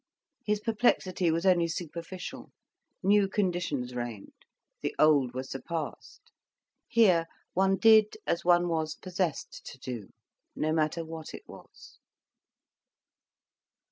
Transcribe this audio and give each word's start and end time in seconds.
His 0.43 0.59
perplexity 0.59 1.29
was 1.29 1.45
only 1.45 1.67
superficial, 1.67 2.49
new 3.03 3.27
conditions 3.27 3.93
reigned, 3.93 4.33
the 4.81 4.95
old 4.97 5.35
were 5.35 5.43
surpassed; 5.43 6.31
here 6.87 7.27
one 7.53 7.77
did 7.77 8.17
as 8.25 8.43
one 8.43 8.67
was 8.67 8.95
possessed 8.95 9.63
to 9.63 9.77
do, 9.77 10.09
no 10.55 10.73
matter 10.73 11.05
what 11.05 11.35
it 11.35 11.43
was. 11.47 11.99